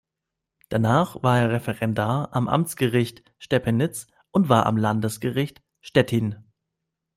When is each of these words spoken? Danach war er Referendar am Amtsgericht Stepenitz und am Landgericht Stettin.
Danach 0.69 1.21
war 1.21 1.37
er 1.37 1.51
Referendar 1.51 2.33
am 2.33 2.47
Amtsgericht 2.47 3.21
Stepenitz 3.37 4.07
und 4.31 4.49
am 4.49 4.75
Landgericht 4.77 5.61
Stettin. 5.79 6.43